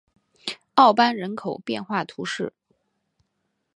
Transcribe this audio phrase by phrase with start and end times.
[0.73, 2.53] 奥班人口变化图示